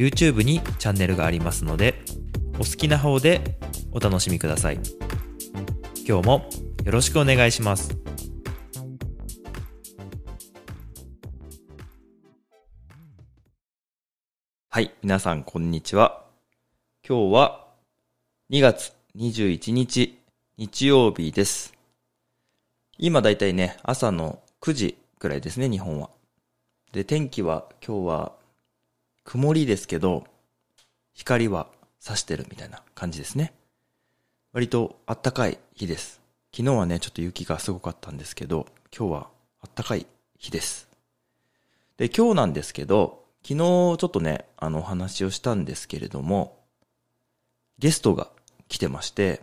[0.00, 1.94] YouTube にチャンネルがありますので
[2.54, 3.58] お好きな方で
[3.92, 4.80] お楽しみください。
[6.08, 6.48] 今日も
[6.86, 7.98] よろしくお願いします。
[14.70, 16.24] はい皆さんこんにちは。
[17.06, 17.66] 今日は
[18.50, 20.18] 2月21日
[20.56, 21.74] 日曜日です。
[22.96, 26.08] 今だいたいね朝の9時くらいですね日本は。
[26.92, 28.39] で天気は今日は
[29.30, 30.24] 曇りですけど、
[31.14, 31.68] 光は
[32.00, 33.52] 差してるみたいな感じですね。
[34.52, 36.20] 割とあったかい日です。
[36.52, 39.28] 昨日はね、ちょっと雪がすごかったんですけど、今日は
[39.60, 40.88] あったかい日です。
[41.96, 46.58] で、今日なんですけど、昨日ちょっとね、あのお話をしたんですけれども、
[47.78, 48.32] ゲストが
[48.66, 49.42] 来てまして、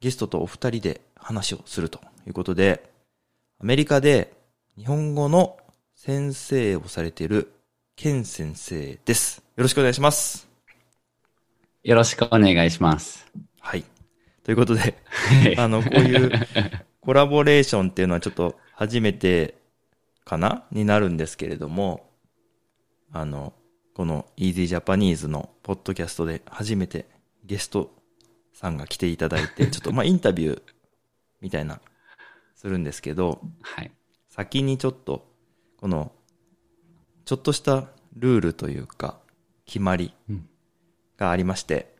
[0.00, 2.90] ゲストとお二人で話をするということで、
[3.60, 4.32] アメリカで
[4.76, 5.58] 日本語の
[5.94, 7.52] 先生をされている
[8.02, 9.44] ケン先生です。
[9.54, 10.48] よろしくお願いします。
[11.84, 13.30] よろしくお願いします。
[13.60, 13.84] はい。
[14.42, 14.98] ということで、
[15.56, 16.32] あの、こういう
[17.00, 19.54] コラボレーションっていうのはちょっと初めて
[20.24, 20.64] かな？
[20.72, 22.10] になるんですけれども、
[23.12, 23.52] あの、
[23.94, 27.06] この Easy Japanese のポッドキャストで初めて
[27.44, 27.94] ゲスト
[28.52, 30.62] さんが来ていただいて、 ちょっとまあインタビュー
[31.40, 31.80] みたいな、
[32.56, 33.92] するんですけど、はい。
[34.28, 35.24] 先にちょっと、
[35.76, 36.10] この
[37.24, 39.18] ちょっとしたルールというか、
[39.64, 40.14] 決まり
[41.16, 41.94] がありまして、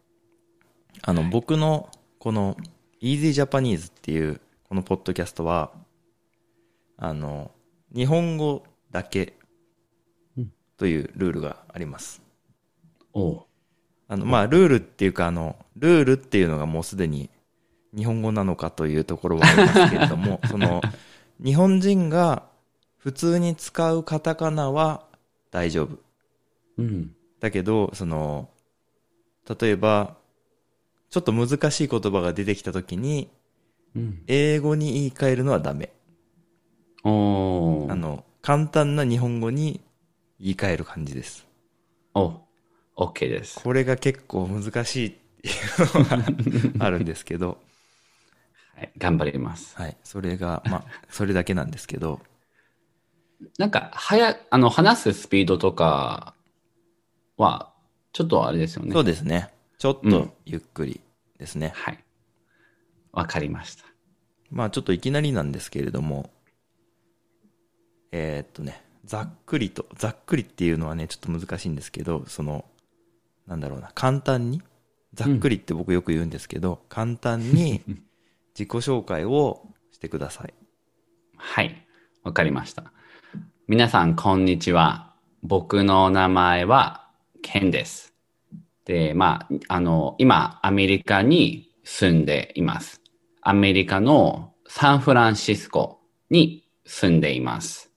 [1.02, 2.56] あの、僕のこの
[3.00, 5.72] Easy Japanese っていうこのポッドキャストは、
[6.96, 7.50] あの、
[7.94, 9.34] 日本語だけ
[10.76, 12.22] というルールがあります。
[13.12, 13.46] お
[14.08, 17.30] あの、まあ、ルールっていうか、あの、ルールっていうのがもうすでに
[17.96, 20.80] 日本語なのかというところはありますけれども、 その、
[21.42, 22.44] 日本人が
[22.96, 25.06] 普通に使うカタカナは
[25.52, 25.98] 大丈夫。
[26.78, 27.14] うん。
[27.38, 28.48] だけど、その、
[29.60, 30.16] 例えば、
[31.10, 33.30] ちょっと難しい言葉が出てきたときに、
[33.94, 35.92] うん、英語に言い換えるのはダメ。
[37.04, 39.82] おあの、簡単な日本語に
[40.40, 41.46] 言い換える感じです。
[42.14, 42.40] お、
[42.96, 43.60] OK です。
[43.62, 45.12] これが結構難しいっ
[45.42, 46.04] ていうの
[46.78, 47.58] があるんですけど。
[48.74, 49.76] はい、頑張ります。
[49.76, 52.20] はい、それが、まあ、それだけなんですけど。
[53.58, 56.34] なんか、早、あの、話すスピードとか
[57.36, 57.72] は、
[58.12, 58.92] ちょっとあれですよね。
[58.92, 59.50] そうですね。
[59.78, 61.00] ちょっとゆっくり
[61.38, 61.72] ですね。
[61.74, 62.04] うん、はい。
[63.12, 63.84] わかりました。
[64.50, 66.30] まあちょっといきなりなんですけれども、
[68.12, 72.64] えー、っとね、ざっくりと、ざっくりっていうのはね、ちょっと難しいんですけど、その、
[73.46, 74.62] なんだろうな、簡単に、
[75.14, 77.82] ざっくりって僕よく言うんですけど、うん、簡単に
[78.54, 80.54] 自己紹介をしてください。
[81.36, 81.86] はい。
[82.22, 82.92] わかりました。
[83.72, 85.14] 皆さん、こんにちは。
[85.42, 87.08] 僕の名前は、
[87.40, 88.12] ケンです。
[88.84, 93.00] で、まあ、あの、今、アメリカに住んでいます。
[93.40, 97.90] アメリカのサンフランシスコに住んでいます。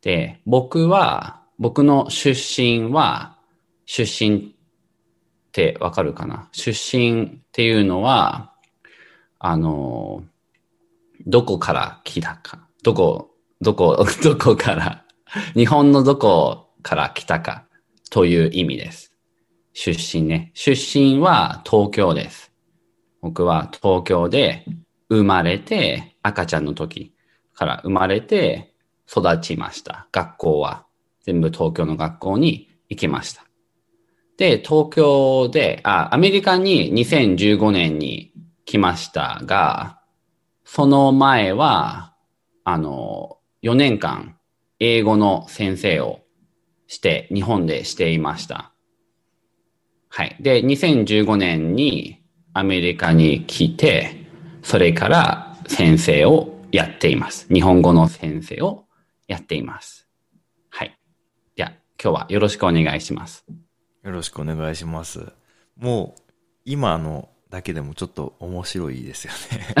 [0.00, 3.36] で、僕は、僕の出身は、
[3.84, 6.48] 出身ってわかるかな？
[6.52, 8.54] 出身っていうのは、
[9.38, 10.24] あの、
[11.26, 13.28] どこから来たか、どこ、
[13.60, 15.01] どこ、 どこから
[15.54, 17.66] 日本のどこから来たか
[18.10, 19.14] という意味です。
[19.72, 20.50] 出身ね。
[20.54, 22.52] 出身は東京です。
[23.22, 24.66] 僕は東京で
[25.08, 27.14] 生まれて、赤ちゃんの時
[27.54, 28.74] から生まれて
[29.08, 30.08] 育ちました。
[30.12, 30.86] 学校は。
[31.22, 33.44] 全部東京の学校に行きました。
[34.36, 38.32] で、東京で、あ、アメリカに2015年に
[38.64, 40.00] 来ましたが、
[40.64, 42.16] その前は、
[42.64, 44.36] あの、4年間
[44.84, 46.22] 英語の先生を
[46.88, 48.72] して、日本でしていました。
[50.08, 50.36] はい。
[50.40, 52.20] で、2015年に
[52.52, 54.26] アメリカに来て、
[54.64, 57.46] それから先生をやっています。
[57.54, 58.86] 日本語の先生を
[59.28, 60.08] やっています。
[60.68, 60.98] はい。
[61.56, 61.68] じゃあ、
[62.02, 63.44] 今日はよろしくお願いします。
[64.02, 65.32] よろしくお願いします。
[65.76, 66.22] もう、
[66.64, 69.74] 今のだけでもちょっと面白いですよね。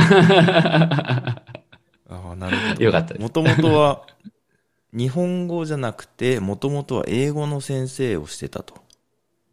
[2.08, 2.84] ああ、なるほど。
[2.84, 3.22] よかったです。
[3.22, 4.06] もともとは
[4.92, 8.74] 日本語じゃなくて、もともとは英語の先生をしてたと。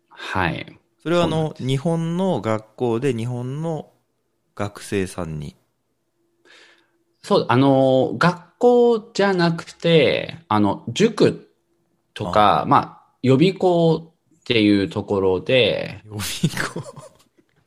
[0.10, 0.66] はい。
[0.98, 3.92] そそれはあの、日本の学校で日本の
[4.56, 5.56] 学生さんに。
[7.22, 11.50] そう、あの、学校じゃなくて、あの、塾
[12.14, 16.84] とか、まあ、予備校っていうところで、予備校？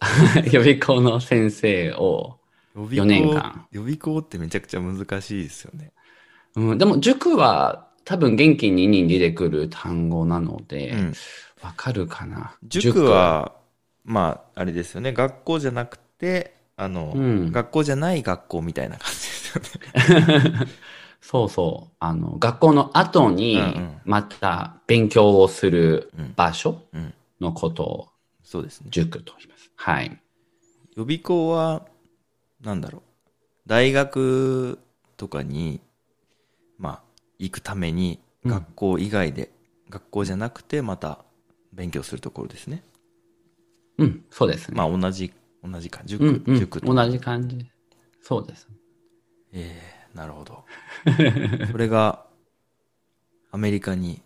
[0.53, 2.39] 予備校の先生を、
[2.75, 5.93] 予備校4年間予備校ってめちゃくちゃ難しいですよね。
[6.57, 11.13] うん、でも塾は多分元気にに出てくる単語なので、うん。
[11.63, 12.57] わかるかな？
[12.65, 13.53] 塾は、
[14.05, 15.13] まあ、あれですよね。
[15.13, 20.67] 学校じゃなくて、あの、うん学校じゃない学校みたいな感じですよね。
[21.23, 21.95] そうそう。
[22.01, 23.63] あの、学校の後に
[24.05, 27.15] また勉強をするうん場所うん。
[27.41, 28.09] のことを
[28.43, 28.89] そうですね。
[28.91, 29.71] 塾と言います。
[29.77, 30.21] はい。
[30.97, 31.87] 予備校は、
[32.61, 33.03] なんだろう。
[33.67, 34.81] 大学
[35.17, 35.81] とかに、
[36.83, 37.03] まあ、
[37.39, 39.53] 行くために、うん学校以外で、
[39.89, 41.25] 学校じゃなくて、また
[41.73, 42.83] 勉強するところですね。
[43.99, 44.77] うん、そうですね。
[44.77, 45.33] まあ、同じ、
[45.63, 46.03] 同じか。
[46.05, 46.93] 塾、うん、うん、塾と。
[46.93, 47.71] 同じ感じ。
[48.21, 48.69] そうです。
[49.53, 49.81] え
[50.13, 50.65] えなるほど。
[51.71, 52.27] それが、
[53.53, 54.21] アメリカに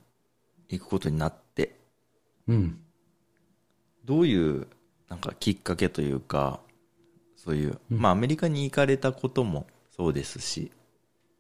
[0.71, 1.79] 行くことになって、
[2.49, 2.81] うん。
[4.07, 4.67] どういう、
[5.11, 6.61] なんかきっかけというか、
[7.37, 10.73] そういう、まあアメリカに行かれたこともそうですし、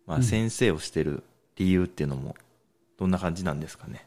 [0.06, 1.22] まあ先生をしてる
[1.56, 2.36] 理由っていうのも、
[2.98, 4.06] どんな感じなんですかね？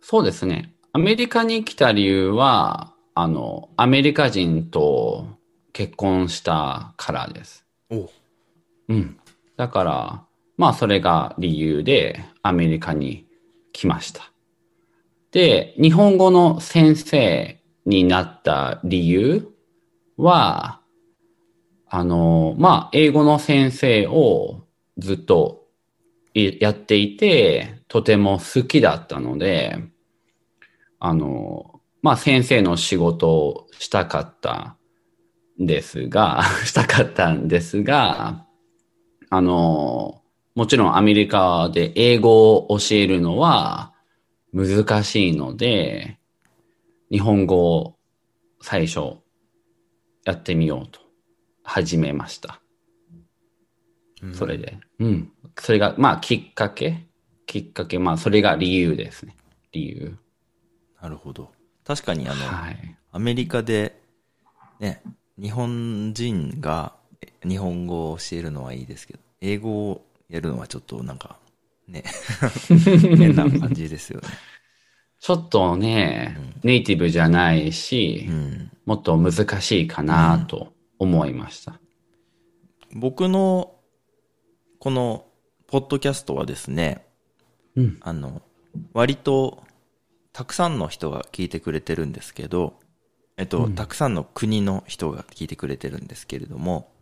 [0.00, 0.74] そうですね。
[0.92, 5.26] アメリカに来た理由は、あの、アメリカ人と
[5.72, 7.64] 結婚したからです。
[7.90, 8.10] お
[8.88, 9.18] うん。
[9.56, 10.24] だから、
[10.56, 13.26] まあそれが理由でアメリカに
[13.72, 14.30] 来ました。
[15.32, 19.48] で、日本語の先生になった理由
[20.16, 20.80] は、
[21.88, 24.63] あの、まあ英語の先生を
[24.98, 25.66] ずっと
[26.34, 29.78] やっていて、とても好きだったので、
[30.98, 34.76] あの、まあ先生の仕事をしたかった
[35.60, 38.46] んですが、 したかったんですが、
[39.30, 40.22] あの、
[40.54, 43.92] もちろんアメリカで英語を教えるのは
[44.52, 46.18] 難しいので、
[47.10, 47.96] 日本語を
[48.60, 49.18] 最初
[50.24, 51.00] やってみようと
[51.62, 52.63] 始めました。
[54.32, 54.78] それで。
[54.98, 55.32] うん。
[55.58, 57.06] それが、まあきっかけ？
[57.46, 59.36] きっかけ、まあそれが理由ですね。
[59.72, 60.16] 理由。
[61.02, 61.50] なるほど。
[61.84, 62.96] 確かにあの、はい。
[63.12, 64.00] アメリカで、
[64.80, 65.02] ね、
[65.38, 71.36] 日本人がえ日本語を教えるのはいいですけど、英語をやるのはちょっとなんか、
[71.86, 72.04] ね、
[72.68, 74.28] 変な感じですよね。
[75.20, 78.70] ちょっとね、ネイティブじゃないし、うん。
[78.84, 81.80] もっと難しいかなと思いました。
[82.92, 83.73] 僕の、
[84.84, 85.24] この、
[85.66, 87.06] ポッドキャストはですね、
[87.74, 87.98] うん。
[88.02, 88.42] あの、
[88.92, 89.64] 割と、
[90.34, 92.74] たくさんの人が聞いてくれてるんですけど、
[93.38, 96.92] えっと、たくさんの国の人が聞いてくれてるんですけれども、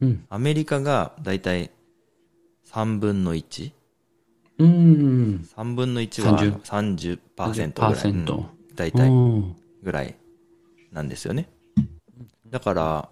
[0.00, 0.24] うん。
[0.30, 1.70] アメリカがだいたい
[2.72, 3.72] 3分の 1?3
[4.58, 5.74] うん。
[5.74, 7.94] 分の1は30 30%ぐらい。
[7.94, 8.46] 30%うん
[8.76, 10.14] 大体うんぐらい
[10.90, 11.50] なんですよね。
[12.48, 13.10] だから、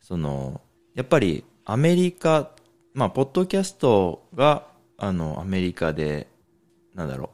[0.00, 0.62] その、
[0.94, 2.50] やっぱりアメリカ、
[2.94, 6.28] まあ、ポッドキャストが、あの、アメリカで、
[6.94, 7.30] なんだろ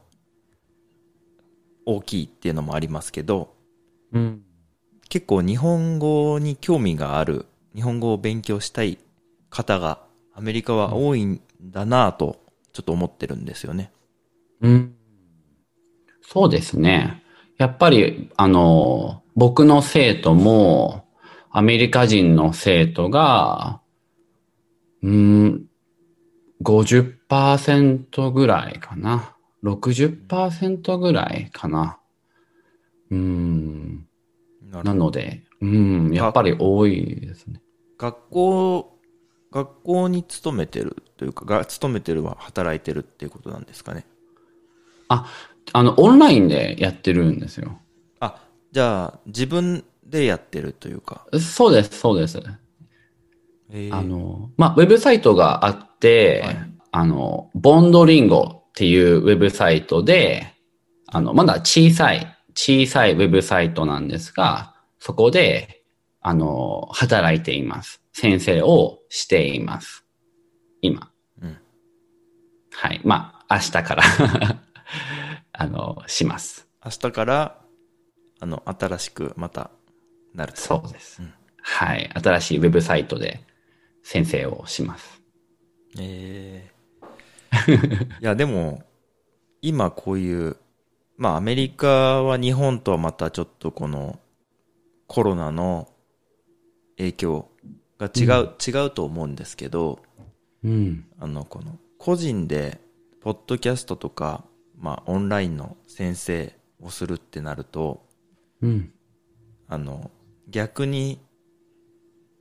[1.85, 3.55] う、大きいっていうのもありますけど、
[4.11, 4.43] うん。
[5.09, 8.97] 結構日本語に興味がある、日本語を勉強したい
[9.49, 9.99] 方が
[10.33, 12.37] アメリカは多いんだなぁと、
[12.73, 13.91] ちょっと思ってるんですよね。
[14.61, 14.95] うん。
[16.21, 17.23] そうですね。
[17.57, 21.05] やっぱり、あの、僕の生徒も、
[21.51, 23.79] アメリカ人の生徒が、
[25.05, 25.65] うん、
[26.63, 29.35] 50%ぐらいかな。
[29.63, 31.99] 60%ぐらいかな。
[33.11, 34.07] うん。
[34.71, 37.61] なるなので、うん、やっぱり多いですね。
[37.99, 38.99] 学校、
[39.51, 44.07] 学校に勤めてるというか、が勤めてるは働いてるっていうことなんですかね。
[45.07, 45.27] あ、
[45.71, 47.79] あの、オンラインでやってるんですよ。
[48.19, 51.27] あ、じゃあ、自分でやってるというか。
[51.39, 52.41] そうです、そうです。
[53.71, 60.53] えーあの、まあ、ウェブサイトがあって、はいあの、ボンドリンゴっていうウェブサイトで、
[61.07, 65.83] あの、まだ小さい、小さいウェブサイトなんですが、そこで、
[66.21, 68.01] あの、働いています。
[68.13, 70.05] 先生をしています。
[70.81, 71.11] 今。
[71.41, 71.57] うん
[72.71, 73.01] はい。
[73.03, 74.03] まあ、明日から、
[75.51, 76.67] あの、します。
[76.83, 77.61] 明日から、
[78.39, 79.69] あの、新しくまた
[80.33, 80.59] なると。
[80.59, 81.21] そうです。
[81.21, 81.33] うん
[81.67, 82.09] はい。
[82.13, 83.43] 新しいウェブサイトで
[84.05, 85.19] 先生をします。
[85.97, 86.75] ええ
[88.21, 88.83] いや、でも、
[89.63, 90.57] 今こういう、
[91.17, 94.19] まあアメリカは日本とはまたちょっとこの
[95.07, 95.87] コロナの
[96.97, 97.49] 影響
[97.97, 99.97] が違う、違うと思うんですけど、
[100.63, 101.05] うん。
[101.19, 102.79] あの、この個人で、
[103.21, 104.45] ポッドキャストとか、
[104.77, 108.05] まあオンラインの先生をするってなると、
[108.61, 108.91] うん。
[109.67, 110.11] あの、
[110.47, 111.19] 逆に、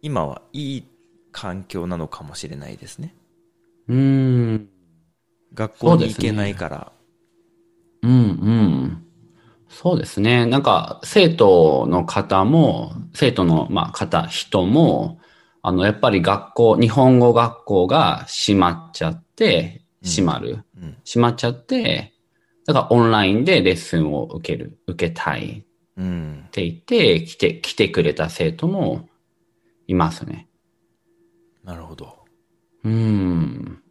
[0.02, 0.93] 今はいい
[1.34, 3.14] 環境なのかもしれないですね。
[3.88, 4.68] うん。
[5.52, 6.92] 学校に行けないから。
[8.02, 9.04] うんうん。
[9.68, 10.46] そうですね。
[10.46, 15.18] なんか、生徒の方も、生徒の、まあ、方、人も、
[15.62, 20.64] あの、やっぱり学校、日本語学校が閉まっちゃって、閉まる。
[20.80, 20.96] うん。
[21.04, 22.12] 閉まっちゃって、
[22.66, 25.62] だからオンラインでレッスンを受ける、受けたいっ
[25.96, 26.48] うん。
[26.52, 29.08] て言って、来て、来てくれた生徒も
[29.88, 30.48] いますね。
[31.64, 32.24] なるほど。
[32.84, 33.82] うん。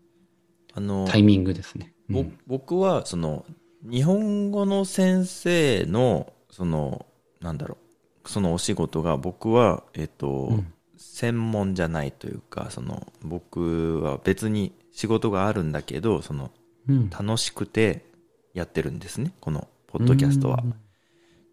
[0.74, 1.94] あの、タイミングですね。
[2.10, 3.46] うぼん僕は、その、
[3.84, 7.06] 日本語の先生の、その、
[7.42, 7.78] なんだろ
[8.24, 16.52] う、そのお仕事が僕は、えっと、ん専門じゃないというか、その、僕は別に仕事があるんだけど、その、
[16.88, 17.10] うん。
[17.10, 18.06] 楽しくて
[18.54, 20.64] やってるんですね、この、ポッドキャストは。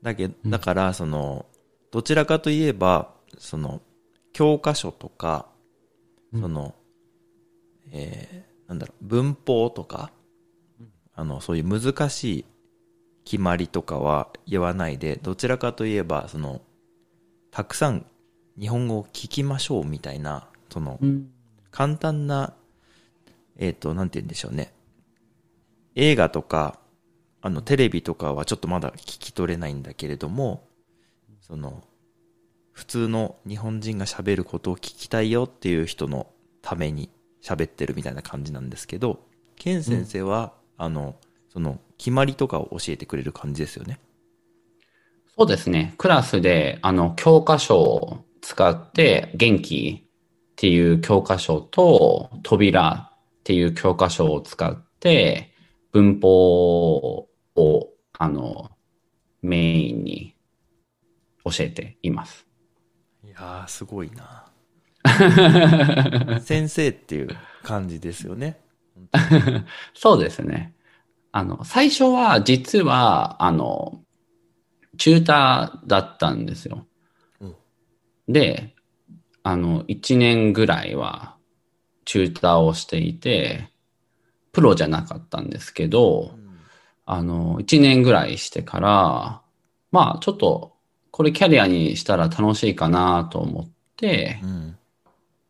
[0.02, 1.46] だけだから、その、
[1.90, 3.80] どちらかといえば、その、
[4.32, 5.49] 教科書とか、
[6.32, 6.74] その、
[7.92, 10.12] えーなんだろう、文法とか、
[11.16, 12.44] あの、そういう難しい
[13.24, 16.62] 決まりとかは言わないで、どちらかといえば、その、
[17.50, 18.06] たくさん
[18.56, 21.30] 日本語を聞きましょうみたいな、その、うん。
[21.72, 22.54] 簡単な、
[23.56, 24.72] えっ、と、なんて言うんでしょうね。
[25.96, 26.78] 映画とか、
[27.42, 30.68] あの、テレビとかはちょっとまだ聞き取れないんだけれども、
[31.40, 31.82] その、
[32.72, 36.28] 普通の日本人が喋ることを聞きたいよっていう人の
[36.62, 37.10] ために
[37.42, 39.20] 喋ってるみたいな感じなんですけど、
[39.56, 41.16] ケン先生は、あの、
[41.52, 44.00] その、決まりとかを教えてくれる感じですよね？
[45.36, 45.94] そうですね。
[45.98, 55.52] クラスで、あの、教科書を使って、元気っていう教科書と、扉っていう教科書を使って、
[55.92, 58.70] 文法を、あの、
[59.42, 60.36] メインに
[61.44, 62.46] 教えています。
[63.40, 64.44] いやー、すごいな
[66.40, 67.28] 先生っていう
[67.62, 68.60] 感じですよね。
[69.94, 70.74] そうですね。
[71.32, 74.04] あの、最初は、実は、あの、
[74.98, 76.86] チューターだったんですよ。
[77.40, 77.56] うん
[78.28, 78.74] で、
[79.42, 81.36] あの、1年ぐらいは、
[82.04, 83.70] チューターをしていて、
[84.52, 86.34] プロじゃなかったんですけど、
[87.06, 89.42] あの、1年ぐらいしてから、
[89.90, 90.76] まあ、ちょっと、
[91.10, 94.78] これキャリアにしたら楽しいかなと思ってう、ん。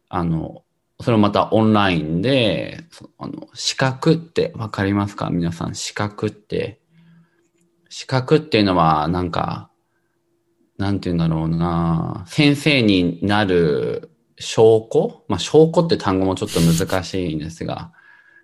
[0.09, 0.63] あの、
[1.01, 2.85] それをまたオンラインで、
[3.19, 5.31] あの、資格ってわかりますか？
[5.31, 6.81] 皆さん、資格って。
[7.89, 9.71] 資格っていうのは、なんか、
[10.79, 15.25] なんて言うんだろうな、先生になる証拠？
[15.29, 17.93] まあ、証拠って単語もちょっと難しいんですが、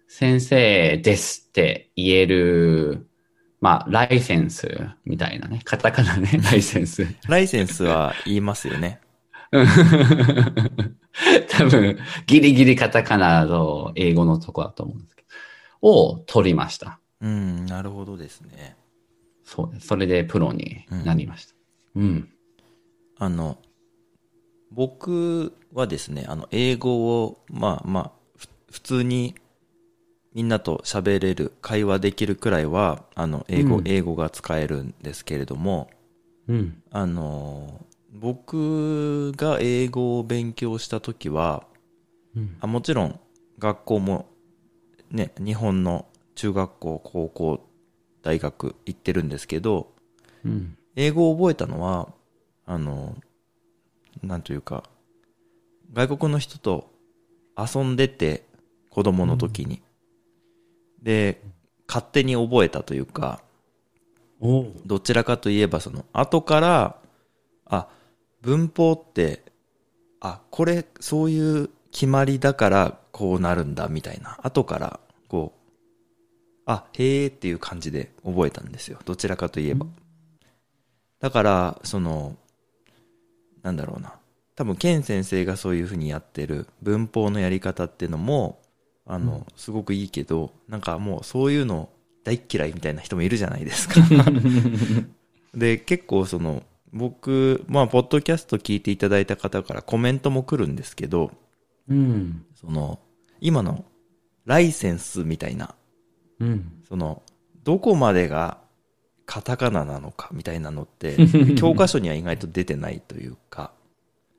[0.08, 3.08] 先生ですって言える、
[3.60, 4.68] まあ、ライセンス
[5.04, 5.60] みたいなね。
[5.64, 7.06] カタカナね、ライセンス。
[7.28, 9.00] ライセンスは言いますよね。
[11.48, 15.28] 多分、ギリギリカタカナと英語のとこだと思うんですけど、
[15.82, 17.00] を取りました。
[17.20, 18.76] うん、なるほどですね。
[19.44, 19.86] そうです。
[19.86, 21.54] それでプロになりました。
[21.94, 22.28] うん。
[23.18, 23.58] あの、
[24.70, 29.34] 僕はですね、あの、英語を、まあまあ、ふ普通に
[30.36, 35.88] みんなと喋れる、会話できるくらいは、あの、英語、うん英語が使えるんですけれども、
[36.46, 36.82] うん。
[36.90, 37.80] あの、
[38.12, 41.66] 僕が英語を勉強した時は、
[42.36, 42.58] うん。
[42.60, 43.18] あもちろん
[43.58, 44.26] 学校も
[45.10, 47.66] ね、日本の中学校、高校、
[48.20, 49.94] 大学行ってるんですけど、
[50.44, 50.76] うん。
[50.96, 52.12] 英語を覚えたのは、
[52.66, 53.16] あの、
[54.22, 54.82] なんというか、
[55.94, 56.90] 外国の人と
[57.56, 58.44] 遊んでて、
[58.90, 59.85] 子供の時に。
[61.06, 61.40] で、
[61.86, 63.40] 勝手に覚えたというか、
[64.84, 66.96] どちらかといえばその、後から、
[67.64, 67.86] あ、
[68.42, 69.44] 文法って、
[70.18, 74.36] あ、これ、そういう決まりだからこうなるんだ、みたいな。
[74.42, 74.98] 後から、
[75.28, 78.98] こう、あ、へーっていう感じで覚えたんですよ。
[79.04, 79.86] どちらかといえば。
[81.20, 82.36] だから、その、
[83.62, 84.18] なんだろうな。
[84.56, 88.60] 多分、ケン先生がそういうふうにやってる文法のやり方っていうのも、
[89.06, 91.88] あの、すごくいいけど、なんかもうそういうの
[92.24, 94.00] 大っ嫌いみたいな人もいるじゃないですか。
[95.54, 101.30] で、結構その、僕、まあ、ポッドキャスト聞いていただいた方からコメントも来るんですけど、
[101.88, 102.44] うん。
[102.54, 102.98] その、
[103.40, 103.84] 今の
[104.44, 105.74] ライセンスみたいな、
[106.40, 106.82] うん。
[106.88, 107.22] その、
[107.62, 108.58] どこまでが
[109.24, 111.16] カタカナなのかみたいなのって、
[111.56, 113.72] 教科書には意外と出てないというか、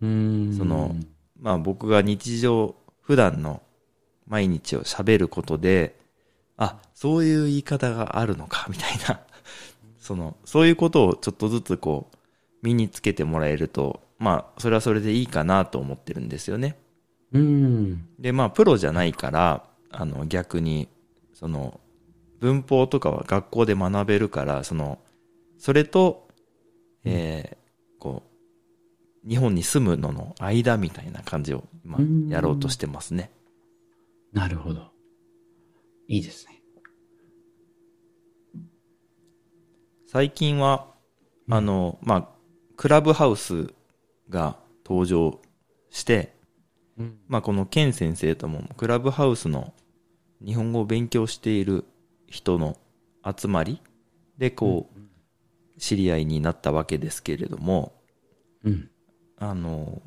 [0.02, 0.54] うん。
[0.58, 0.96] その、
[1.40, 3.62] まあ僕が日常、普段の
[4.28, 5.96] 毎日を喋ることで、
[6.58, 9.22] あ、そういう言い方があるのか、みたいな、
[10.00, 12.18] その、そういうことをちょっとずつこう、
[12.64, 16.78] 身につけてもらえると、まあ、それはそれでいいかなと思ってるんですよね。
[17.32, 18.08] うん。
[18.20, 20.88] で、まあ、プロじゃないから、あの、逆に、
[21.34, 21.80] その、
[22.40, 25.00] 文法とかは学校で学べるから、その、
[25.58, 26.28] それと、
[27.04, 27.68] えー
[28.00, 28.24] こ
[29.26, 33.32] う、日本に住むのの間みたいな感じを、まあうん、やろうとしてますね。
[34.32, 34.92] なるほど。
[36.08, 36.62] いいですね。
[40.06, 40.94] 最近は、
[41.50, 42.30] あの、まあ、
[42.78, 43.74] クラブハウス
[44.30, 45.42] が登場
[45.90, 46.34] して、
[46.98, 47.20] うん。
[47.28, 49.74] まあ、このケン先生とも、クラブハウスの
[50.44, 51.86] 日本語を勉強している
[52.28, 52.78] 人の
[53.26, 53.82] 集まり
[54.38, 58.02] で、こう、知り合いになったわけですけれども、
[58.64, 58.90] うん。
[59.38, 60.02] あの、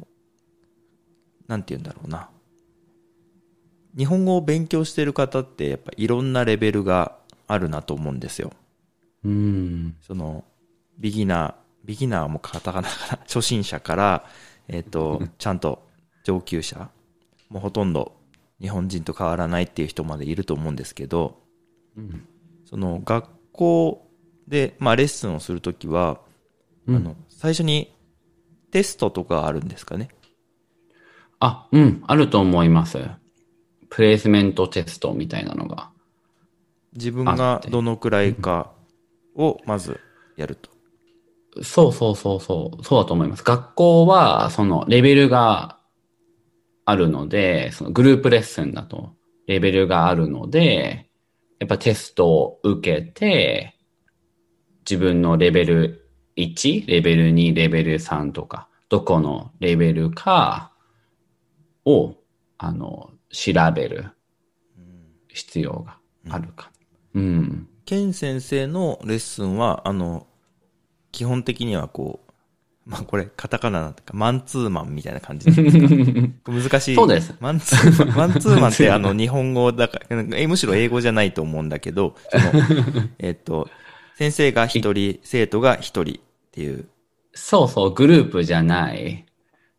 [1.46, 2.30] なんて言うんだろうな。
[3.96, 7.16] 日本語を勉強している方って、やっぱいろんなレベルが
[7.46, 8.52] あるなと思うんですよ。
[9.24, 9.96] うん。
[10.00, 10.44] その、
[10.98, 11.54] ビギナー、
[11.84, 14.24] ビギナーはもうカタカナから、初心者から、
[14.68, 15.82] えっ、と、 ちゃんと
[16.24, 16.90] 上級者、
[17.48, 18.12] もうほとんど
[18.60, 21.42] 日本人と変わらないっていう人までいると思うんですけど、
[21.96, 22.26] うん。
[22.64, 24.10] その学校
[24.46, 26.20] で、まあレッスンをするときは、
[26.86, 27.92] うんあの、最初に
[28.70, 30.08] テストとかあるんですかね？
[31.40, 32.04] あ、うん。
[32.06, 32.98] あると思います。
[33.90, 35.90] プレイスメントテストみたいなのが。
[36.94, 38.72] 自分がどのくらいか
[39.36, 40.00] をまず
[40.36, 40.70] やると。
[41.62, 42.84] そうそうそうそう。
[42.84, 43.42] そうだと思います。
[43.42, 45.80] 学校は、その、レベルが
[46.84, 49.14] あるので、そのグループレッスンだと、
[49.46, 51.10] レベルがあるので、
[51.58, 53.76] やっぱテストを受けて、
[54.88, 60.72] 自分のレベル1、レベル2、レベル3とか、どこのレベルか
[61.84, 62.14] を、
[62.58, 64.06] あの、調べる
[65.28, 65.98] 必要が
[66.30, 66.70] あるか。
[67.14, 67.68] うん。
[67.84, 70.26] ケン先生のレッスンは、あの、
[71.12, 72.30] 基本的にはこう、
[72.90, 75.78] まあこれ、カタカナなんていうか、マンツーマンみたいな感じです
[76.44, 76.52] か？
[76.52, 76.94] 難しい。
[76.96, 82.44] そうですマンツーマン、マンツーマンってあの、日本語だから、えむしろ英語じゃないと思うんだけど、その、
[83.18, 83.68] えっと、
[84.16, 86.16] 先生が一人、生徒が一人っ
[86.52, 86.88] ていう。
[87.34, 89.24] そうそう、グループじゃない、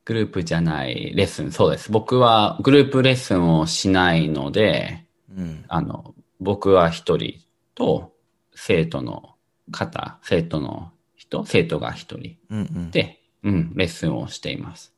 [0.06, 1.92] グループじゃないレッスン、そうです。
[1.92, 5.66] 僕はグループレッスンをしないので、うん。
[5.68, 7.40] あの、僕は一人
[7.76, 8.14] と
[8.56, 9.36] 生徒の
[9.72, 12.92] 方、生徒の人、生徒が一人うんうん。
[12.92, 14.94] で、うん、レッスンをしています。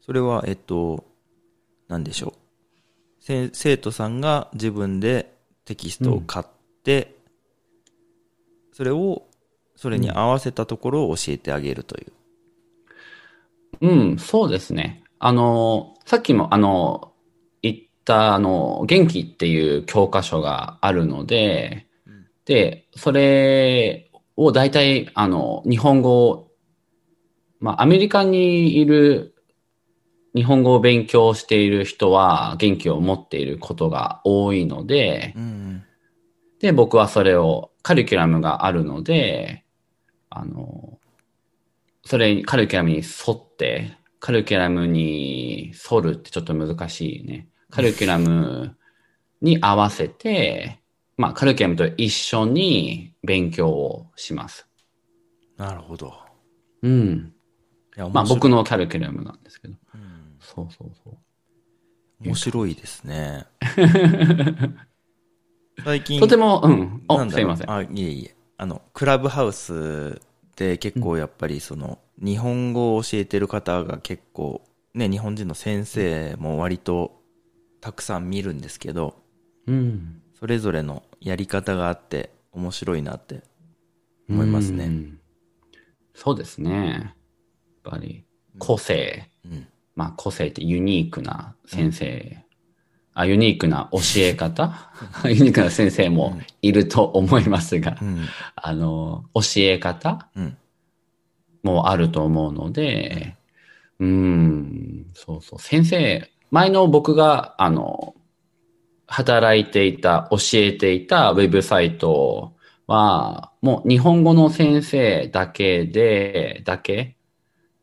[0.00, 1.04] それは、えっと、
[1.88, 2.32] なんでしょう。
[3.20, 6.46] せ生徒さんが自分でテキストを買っ
[6.82, 7.14] て、
[8.72, 9.26] それを、
[9.76, 12.12] それに合わせたところを教えてあげるという。
[13.80, 15.02] うん、そうですね。
[15.18, 17.12] あの、さっきも、あの、
[17.62, 21.86] 言った、あの、元気っていう教科書があるので、
[22.44, 26.48] で、それを大体、あの、日本語、
[27.60, 29.34] まあ、アメリカにいる
[30.34, 35.84] 日本語を勉強している人は元気を持っていることが多いので、うん。
[36.60, 39.64] で、僕はそれを、カリキュラムがあるので、
[40.30, 40.97] あの、
[42.08, 43.02] それに、カリキュラムに沿
[43.34, 47.50] って、カリキュラムに沿るってちょっと難しいね。
[47.68, 48.78] カリキュラム
[49.42, 50.80] に合わせて、
[51.18, 54.66] まあ、カリキュラムと一緒に勉強をします。
[55.58, 56.14] なるほど。
[56.80, 57.34] うん。
[57.94, 59.74] いや、まあ、僕のカリキュラムなんですけど。
[59.94, 61.18] うんそうそうそう。
[62.24, 63.44] 面白いですね。
[65.84, 67.04] 最近、とても、うん。
[67.06, 67.70] お、すいません。
[67.70, 68.34] あ、いえいえ。
[68.56, 70.22] あの、クラブハウス
[70.58, 77.22] で結構やっぱりその、日本語を教えてる方が結構、ね、日本人の先生も割と
[77.80, 79.22] たくさん見るんですけど、
[79.68, 80.20] うん。
[80.38, 83.42] それぞれのやり方があって面白いなって
[84.28, 84.84] 思いますね。
[84.86, 85.18] うん
[86.20, 87.14] そうですね。
[87.84, 88.24] やっぱり、
[88.58, 89.30] 個性。
[89.44, 89.68] うん。
[89.94, 92.44] まあ、個性ってユニークな先生。
[93.20, 94.90] あ、ユニークな教え方？
[95.26, 98.26] ユニークな先生もいると思いますが、うん。
[98.54, 100.28] あの、教え方？
[100.36, 100.56] うん。
[101.64, 103.34] もあると思うので、
[103.98, 105.58] うーん、そうそう。
[105.58, 108.14] 先生、前の僕が、あの、
[109.08, 112.52] 働いていた、教えていたウェブサイト
[112.86, 117.16] は、もう日本語の先生だけで、だけ？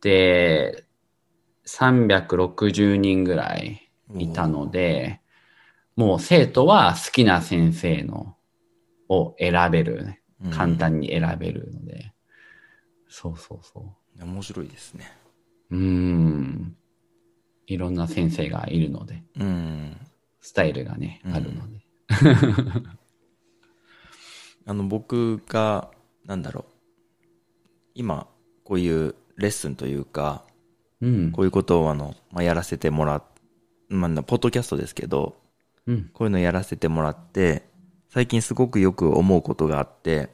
[0.02, 0.86] で、
[1.66, 5.20] 360人ぐらいいたので、
[5.96, 8.36] もう生徒は好きな先生の
[9.10, 10.22] を選べるね。
[10.52, 12.14] 簡単に選べるので。
[13.08, 15.12] そうそうそ面白いですね。
[15.72, 15.78] う。
[15.78, 16.76] うん。
[17.68, 19.98] いろんな先生がいるので、うん。
[20.42, 21.86] スタイルがね、うんあるので。
[24.68, 25.92] あの、僕が、
[26.26, 26.66] なんだろう。
[27.94, 28.28] 今、
[28.64, 30.46] こういうレッスンというか、
[31.02, 31.32] うん。
[31.32, 33.24] こういうことをあの、まあ、やらせてもらっ、
[33.90, 35.36] まあ、ポッドキャストですけど、
[35.88, 36.10] うん。
[36.14, 37.70] こういうのやらせてもらって、
[38.10, 40.30] 最近すごくよく思うことがあって、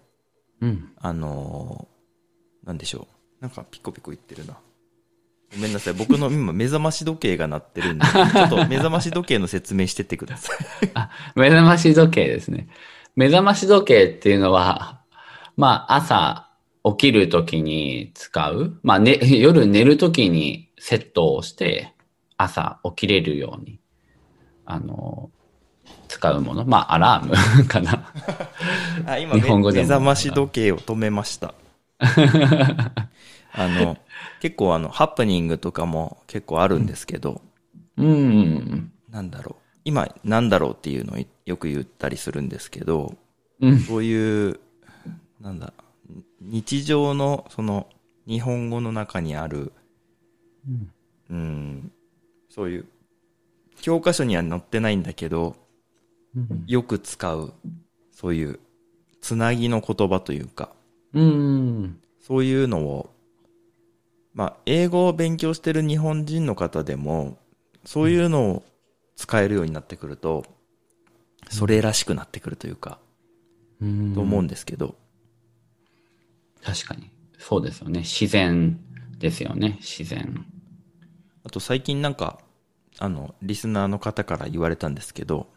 [0.62, 0.92] うん。
[0.98, 1.92] あのー
[2.66, 3.08] なんでしょ
[3.40, 3.42] う。
[3.42, 4.58] なんかピコピコ言ってるな。
[5.54, 5.94] ごめんなさい。
[5.94, 10.58] 僕の今目覚まし時計が鳴ってるんで、ちょっと目覚まし時計の説明してってください。
[11.36, 12.70] 目覚まし時計ですね。
[13.16, 15.02] 目覚まし時計っていうのは、
[15.58, 16.50] まあ朝
[16.84, 18.80] 起きるときに使う。
[18.84, 21.94] まあ、ね、夜寝るときにセットをして
[22.38, 23.80] 朝起きれるように、
[24.66, 25.32] あの、
[26.22, 26.64] 使うもの。
[26.66, 28.14] まあアラーム かな。
[29.08, 31.56] あ、今日本語でも目覚まし時計を止めました。
[32.00, 33.98] あの、
[34.40, 37.42] 結構あの、ハプニングとかも結構あるんですけど、
[37.98, 38.92] うん。
[39.10, 39.64] なんだろう。
[39.84, 43.16] 今、なんだろうっていうのをよく言ったりするんですけど、
[43.60, 43.80] うん。
[43.80, 44.60] そういう、
[45.42, 45.74] なんだ、
[46.40, 47.88] 日常の、その、
[48.28, 49.74] 日本語の中にある、
[51.30, 51.92] うん、
[52.50, 52.86] そういう、
[53.82, 55.61] 教科書には載ってないんだけど、うん。
[56.68, 57.54] よく使う、
[58.12, 58.60] そういう、
[59.22, 60.74] つなぎの言葉というか、
[61.14, 62.00] うん。
[62.20, 63.10] そういうのを、
[64.34, 67.38] まあ、英語を勉強してる日本人の方でも、
[67.86, 68.64] そういうのを
[69.16, 70.46] 使えるようになってくると、
[71.50, 73.00] それらしくなってくるというか、
[73.82, 74.96] うんと思うんですけど、
[76.64, 77.10] 確かに。
[77.38, 78.02] そうですよね。
[78.02, 78.80] 自然
[79.18, 79.78] ですよね。
[79.82, 80.46] 自然。
[81.44, 82.40] あと最近なんか、
[83.00, 85.52] あの、リスナーの方から言われたんですけど、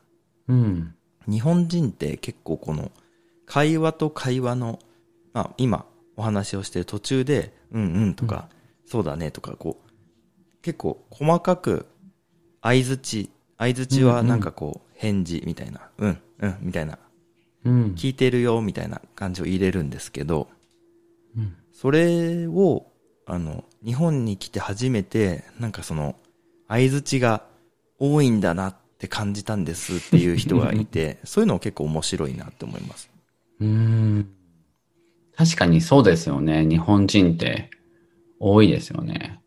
[0.49, 0.95] うん。
[1.29, 2.91] 日本人って結構この、
[3.47, 4.79] 会話と会話の、
[5.33, 8.49] まあ今お話をしてる途中で、うんうんとか、
[8.87, 11.87] そうだねとか、こう、結構細かく、
[12.63, 16.99] 相づち、相づちはなんかこう、返事みたいな、うん、うん、みたいな、
[17.65, 17.95] うん。
[17.97, 20.49] 聞いてるよみたいな感じを入れるんですけど、
[21.37, 22.87] うんそれを、
[23.27, 26.15] あの、日本に来て初めて、なんかその、
[26.69, 27.43] 相づちが
[27.99, 33.11] 多いんだなって感じたんですっていう人がいて、 そういうの結構面白いなって思います。
[33.61, 34.29] うん。
[35.37, 36.67] 確かにそうですよね。
[36.67, 37.71] 日本人って
[38.41, 39.41] 多いですよね。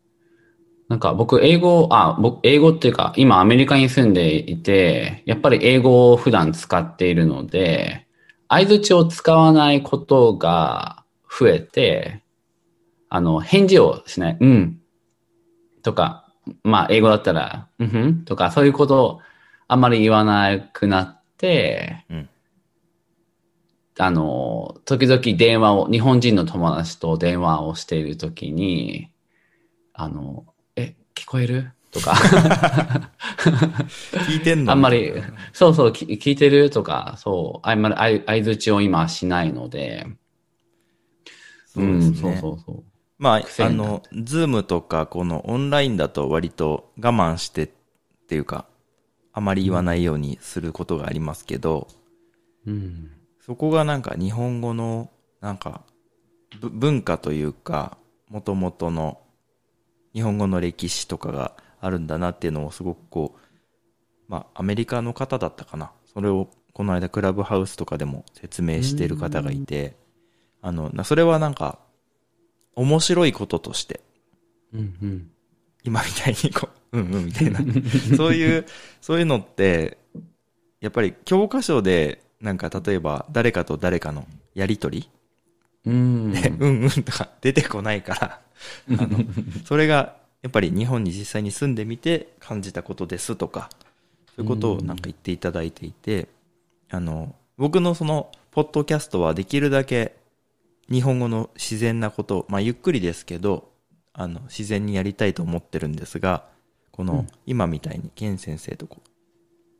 [0.88, 8.06] なんか僕英語、あ、僕英語っていうか今アメリカに住んでいて、やっぱり英語を普段使っているので、
[8.48, 12.22] 相槌を使わないことが増えて、
[13.10, 14.80] あの、返事をしない、うん、
[15.82, 19.20] とか、まあ英語だったら、うんふんとかそういうことを
[19.68, 22.28] あんまり言わなくなって、うん。
[23.98, 29.10] あの、時々電話を、日本人の友達と電話をしているときに、
[29.92, 31.72] あの、え、聞こえる？
[31.90, 32.12] とか、
[34.28, 34.72] 聞いてんの？
[34.72, 35.12] あんまり、
[35.52, 36.70] そうそう、き聞いてる？
[36.70, 40.06] とか、そう、あんまり相相づちを今しないので、
[41.66, 42.16] そうですね。
[42.16, 42.84] そうそうそう。
[43.18, 47.70] まあ、あの、ズームとか、このオンラインだと割と我慢してっ
[48.28, 48.66] ていうか、
[49.38, 51.86] あまり言わないようにすることがありますけど、
[52.66, 53.12] うん。
[53.40, 55.82] そこがなんか日本語の、なんか、
[56.60, 57.98] ぶ文化というか、
[58.28, 59.20] もともとの
[60.12, 63.38] 日本語の歴史とかがあるんだなっていうのをすごくこう、
[64.26, 65.92] まあ、アメリカの方だったかな。
[66.12, 69.94] それをこの間クラブハウスとかでも説明している方がいて、
[70.62, 71.78] あの、なそれはなんか、
[72.74, 74.00] 面白いこととして、
[74.74, 75.30] うんうん。
[75.84, 77.60] 今みたいにこう、うんうんみたいな。
[78.16, 78.66] そういう、
[79.00, 79.98] そういうのって、
[80.80, 85.10] やっぱり教科書で、なんか例えば誰かと誰かのやりとり
[85.84, 86.32] うん。
[86.32, 88.40] で、うんうんとか出てこないから、
[88.98, 89.18] あの、
[89.64, 93.70] それがやっぱり日本に実際に住んでみて感じたことですとか、
[94.36, 96.28] そういうことをなんか言っていただいていて、
[96.90, 100.16] あの、僕のその、ポッドキャストはできるだけ
[100.90, 103.70] 日本語の自然なことを、まあゆっくりですけど、
[104.12, 106.44] あの、自然にやりたいと思ってるんですが、
[106.98, 109.08] この、今みたいにケン先生とこう、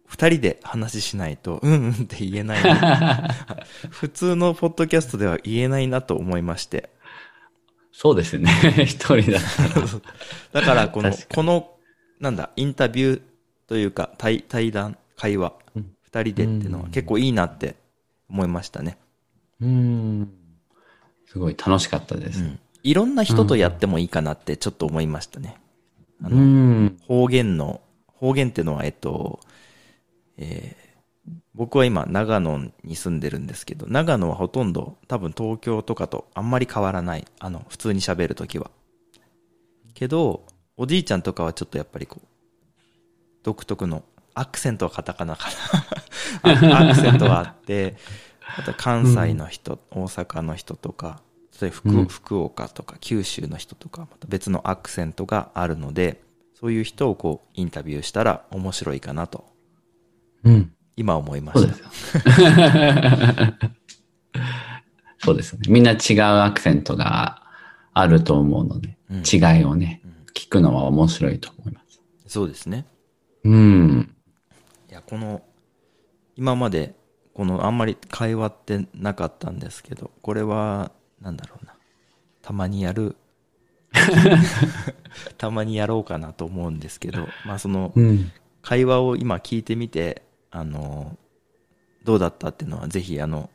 [0.07, 3.35] 二人で話しないと、うんうんって言えないな。
[3.91, 6.91] 普通のポッドキャストでは言えないなと思いまして。
[7.91, 8.49] そうですね。
[8.87, 9.87] 一人だったら。
[10.63, 11.73] だから、このこの、
[12.21, 13.23] なんだ、インタビュー
[13.67, 17.75] というか、対対談、会話、うん二人でっていうのは結構いいなって
[18.31, 18.97] 思いましたね。
[19.61, 20.33] うん。
[21.27, 22.41] すごい楽しかったです。
[22.41, 22.61] うん。
[22.85, 25.59] いろんな人とやってもいいかなってちょっと思いましたね。
[26.23, 26.51] あうの、
[26.85, 26.99] ん。
[27.01, 29.41] 方言の、方言っていうのは、えっと、
[30.39, 30.89] えー
[31.55, 37.27] 僕は今長野に住んでるんですけど、長野はほとんど多分東京とかとあんまり変わらない。
[37.41, 38.71] あの、普通に喋るときは。
[39.95, 40.45] けど、
[40.77, 42.27] おじいちゃんとかはちょっとやっぱりこう、
[43.43, 44.05] 独特の、
[44.35, 45.49] アクセントはカタカナか
[46.45, 46.55] な
[46.91, 47.97] アクセントがあって、
[48.55, 51.21] あと関西の人、大阪の人とか、
[51.59, 56.23] それ福,、うん福岡とか九州の人とか、また別のアクセントがあるので、
[56.55, 59.45] そういう人をこう、インタビューしたら面白いかなと、
[60.45, 60.73] うん。
[60.95, 61.83] 今思いまそうしたで。
[61.93, 63.55] すよ。
[65.19, 65.63] そうです ね。
[65.69, 67.43] みんな違うアクセントが
[67.93, 70.01] あると思うので、うん違いをね、
[70.35, 72.01] 聞くのは面白いと思います。
[72.29, 72.87] そうですね。
[73.43, 74.15] うん。
[74.89, 75.43] いや、この、
[76.37, 76.95] 今まで、
[77.35, 81.75] このあんまり会話ってなかったんですけど、これは、なんだろうな。
[82.43, 83.17] たまにやる、
[85.37, 88.31] たまにやろうかなと思うんですけど、まあその、うん。
[88.63, 91.17] 会話を今聞いてみて、あの、
[92.05, 93.51] どうだったっていうのは、ぜひあの、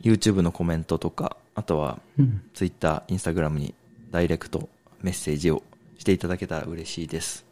[0.00, 2.42] YouTube のコメントとか、あとはうん。
[2.54, 3.74] Twitter、Instagram に
[4.10, 4.68] ダイレクト
[5.02, 5.62] メッセージを
[5.98, 7.44] していただけたら嬉しいです。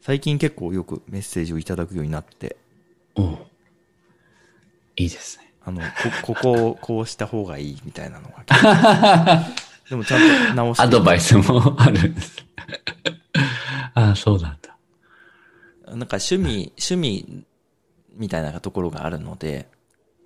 [0.00, 2.56] 最近結構よくメッセージをいただくようになって、
[3.14, 3.38] おう
[4.96, 5.51] いいですね。
[5.64, 5.86] あの、こ、
[6.22, 8.44] ここをこうした方がいいみたいなのが。
[9.88, 10.82] でもちゃんと直して。
[10.82, 12.44] アドバイスもあるんです。
[13.94, 14.76] ああ、そうなんだ。
[15.88, 17.44] なんか趣味、趣味
[18.14, 19.68] みたいなところがあるので、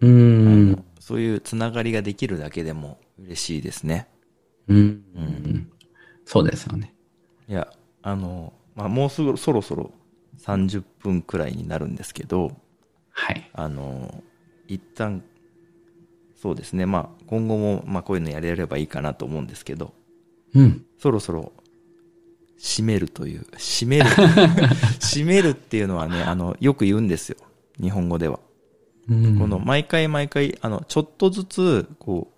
[0.00, 0.84] うーん。
[1.00, 4.08] そういうつながりができるだけでも嬉しいですね。
[4.68, 4.76] うん。
[4.76, 4.80] う
[5.20, 5.70] ん
[6.24, 6.92] そうですよね。
[7.48, 7.72] いや、
[8.02, 9.92] あの、まあ、もうすぐそろそろ
[10.38, 12.50] 30分くらいになるんですけど、
[13.10, 13.50] はい。
[13.54, 14.22] あの、
[14.68, 15.22] 一旦、
[16.34, 19.94] そうですね、まあ、今後も、まあ、こういうのやれればいいかなと思うんですけど、
[20.54, 20.84] うん。
[20.98, 21.52] そろそろ、
[22.58, 24.04] 締めるという、締める、
[25.00, 27.36] 締めるっていうのはね、あの、よく言うんですよ。
[27.80, 28.40] 日本語では。
[29.08, 29.38] うん。
[29.38, 32.36] この、毎回毎回、あの、ちょっとずつ、こう、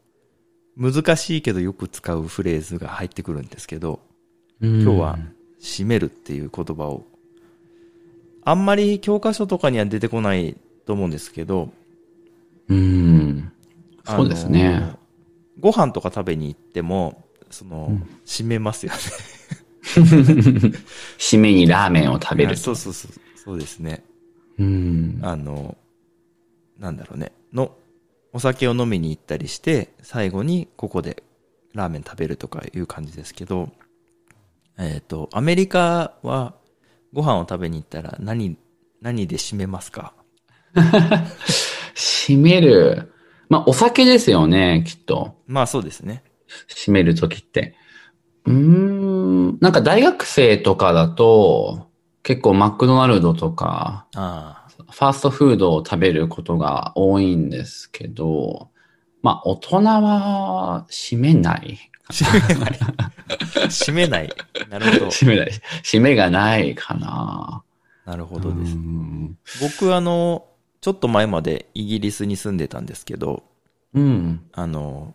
[0.93, 4.01] 難しいけどよく使うフレーズが入ってくるんですけど、
[4.61, 5.19] 今今日は、
[5.61, 7.07] 締めるっていう言葉を、
[8.45, 11.73] あんまり教科書とかには出てこないと思うんですけど、
[12.69, 13.53] うん。
[14.05, 14.95] そうですね。
[15.61, 18.99] ご飯とか食べに行っても、その、締めますよね。
[21.19, 22.57] 締めにラーメンを食べる。
[22.57, 23.13] そうそうそう。
[23.37, 24.05] そうですね。
[24.59, 25.19] うん。
[25.23, 25.77] あの、
[26.79, 27.33] なんだろうね。
[27.53, 27.75] の、
[28.33, 31.23] お酒を飲みに行ったりして、最後にここで
[31.75, 33.71] ラーメン食べるとかいう感じですけど、
[34.79, 36.55] えっ、と、アメリカは
[37.13, 38.59] ご飯を食べに行ったら何、
[39.01, 40.15] 何で締めますか？
[41.99, 43.13] 締める。
[43.49, 45.37] まあ、お酒ですよね、きっと。
[45.47, 46.23] まあそうですね。
[46.69, 47.75] 締めるときって。
[48.47, 49.59] うーん。
[49.61, 51.89] なんか大学生とかだと、
[52.23, 54.69] 結構マクドナルドとか、ああ。
[54.91, 58.71] ファーストフードを食べることが多いんですけど、
[59.23, 61.79] まあ、大人は締めない。
[62.11, 62.79] 締めない。
[63.69, 64.31] 締めない。
[64.71, 65.07] なるほど。
[65.13, 65.51] 締めない。
[65.83, 67.63] 締めがないかな。
[68.07, 68.77] なるほどですう。
[68.77, 70.48] ん僕あの、
[70.81, 73.43] ちょっと前までイギリスに住んでたんですけど、
[73.95, 74.43] うん。
[74.53, 75.15] あの、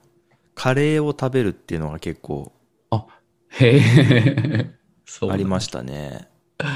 [0.55, 2.51] カレーを食べるっていうのが結構
[2.91, 3.05] あ、
[3.49, 4.71] へえ。
[5.05, 6.27] そうありまししたね。
[6.57, 6.67] た。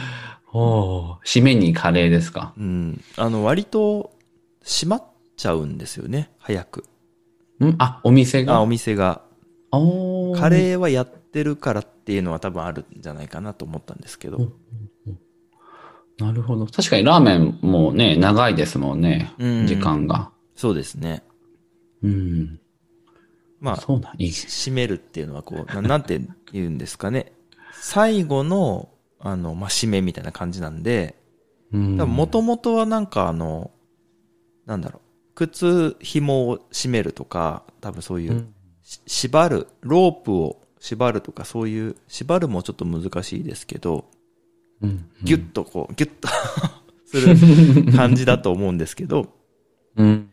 [0.53, 2.53] おー締めにカレーですか？
[2.57, 3.03] うん。
[3.17, 4.15] あの、割と
[4.63, 5.03] 閉まっ
[5.35, 6.85] ちゃうんですよね、早く。
[7.63, 7.75] ん？
[7.79, 8.55] あ、お店が？
[8.55, 9.21] あ、お店が。
[9.71, 14.51] カレーはやってるからっていうのは多分あるんじゃないかなと思ったんですけど。
[16.19, 16.65] なるほど。
[16.65, 19.33] 確かにラーメンもね、長いですもんね。
[19.37, 20.31] うん時間が。
[20.55, 21.23] そうですね。
[22.03, 22.59] うん。
[23.59, 24.15] まあ、そうなん。
[24.17, 26.19] 締めるっていうのはこう、ななんて
[26.51, 27.31] 言うんですかね。
[27.73, 31.15] 最後の、あの、まあ、締めみたいな感じなんで、
[31.73, 33.71] うん多分元々はなんかあの、
[34.65, 35.01] なんだろう、
[35.35, 38.53] 靴紐を締めるとか、多分そういう、うん
[38.83, 44.05] し縛る、ロープを縛るとかそういう、縛るもちょっと難しいですけど、
[44.81, 46.27] うんギュッとこう、ギュッと
[47.05, 49.33] する感じだと思うんですけど、
[49.95, 50.29] うん。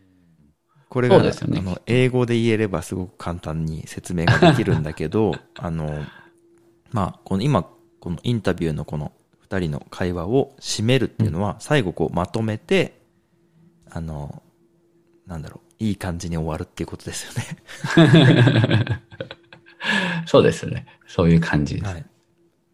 [0.89, 6.05] これが、ねあの、英語で言えればすごく簡単に説明ができるんだけど、 あの、
[6.93, 13.01] まあ、この今、このインタビューのこの二人の会話を締めるっていうのは、最後こうまとめて、
[13.91, 14.43] あの、
[15.27, 17.33] なんだろう、いい感じに終わるっていうことですよ
[17.97, 19.03] ね。
[20.27, 20.87] そうですね。
[21.07, 21.87] そういう感じです。
[21.87, 22.07] はい。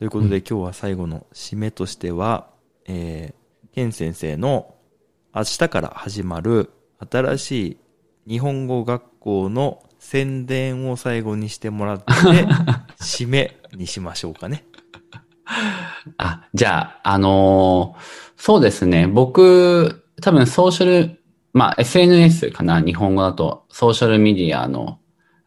[0.01, 2.49] ということで、今日は最後の締めとしては、
[2.87, 4.75] えー、ケン先生の
[5.35, 6.71] 明日から始まる
[7.11, 7.67] 新し
[8.27, 12.05] い日本語学校の宣伝を最後にしてもらって、
[12.99, 14.65] 締めにしましょうかね。
[16.17, 19.07] あ、じゃあ、あのーそうですね。
[19.07, 21.21] 僕、多分ソーシャル、
[21.53, 24.99] まあ SNS かな日本語だとソーシャルメディアの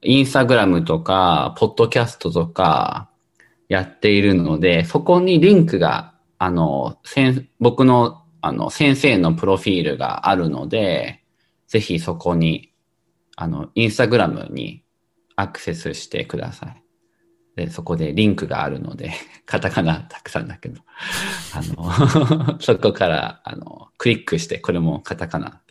[0.04, 3.10] インスタグラムとか、ポッドキャストとか
[3.70, 11.24] やっているので、そこにリンクが、あの、先僕のあの先生のプロフィールがあるので、
[11.68, 12.74] ぜひそこに、
[13.38, 14.84] あの、インスタグラムに
[15.38, 16.84] アクセスしてください。
[17.56, 19.14] で、そこでリンクがあるので、
[19.46, 20.82] カタカナたくさんだけど、
[21.54, 25.62] あの、 そこから、あの、クリックして、これもカタカナ。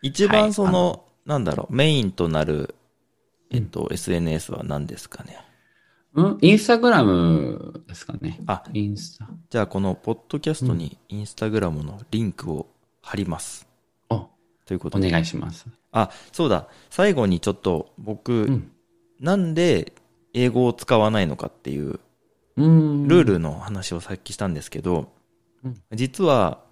[0.00, 2.74] 一はい番その、なんだろう、メインとなる、
[3.50, 5.38] えっと、SNS は何ですかね。
[6.14, 6.38] うん？
[6.40, 8.40] インスタグラムですかね。
[8.46, 9.28] あインスタ。
[9.50, 12.66] じゃあ、このポッドキャストにインスタグラムのリンクを
[13.02, 13.68] 貼ります。
[14.10, 14.28] お、
[14.64, 15.08] ということで。
[15.08, 15.66] お願いします。
[15.92, 16.68] あ、そうだ。
[16.90, 18.72] 最後にちょっと僕、うん。
[19.20, 19.92] なんで
[20.32, 21.98] 英語を使わないのかっていう
[22.56, 23.08] うん。
[23.08, 25.12] ルールの話をさっきしたんですけど、
[25.64, 26.62] うん実は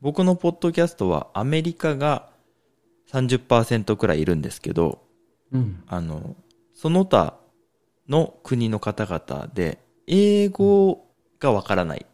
[0.00, 2.28] 僕のポッドキャストはアメリカが
[3.10, 5.02] 30%くらいいるんですけど、
[5.52, 5.82] うん。
[5.86, 6.36] あの、
[6.74, 7.34] その他
[8.08, 11.06] の国の方々で英語
[11.40, 12.06] がわからない。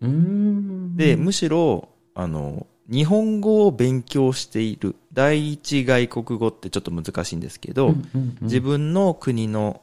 [0.00, 0.96] うん。
[0.96, 7.94] で、むしろ、あの、日本語を勉強している第一外国語ってちょっと難しいんですけど、
[8.40, 9.80] 自分の国の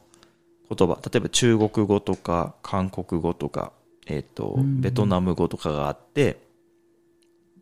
[0.68, 3.72] 言葉、例えば中国語とか韓国語とか、
[4.06, 6.38] えっ、と、うんベトナム語とかがあって、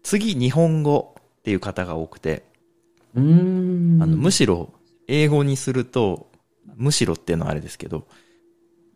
[0.03, 2.45] 次日本語っていう方が多くて、
[3.15, 3.99] うん。
[4.03, 4.73] あの、むしろ
[5.07, 6.28] 英語にすると、
[6.77, 8.07] むしろっていうのはあれですけど、